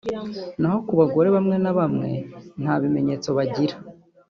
[0.59, 2.09] naho ku bagore bamwe na bamwe
[2.61, 3.75] nta bimenyetso bagira